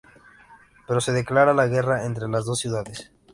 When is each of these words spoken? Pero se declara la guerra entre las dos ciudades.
Pero 0.87 0.99
se 0.99 1.11
declara 1.11 1.53
la 1.53 1.67
guerra 1.67 2.05
entre 2.07 2.27
las 2.27 2.43
dos 2.45 2.57
ciudades. 2.57 3.11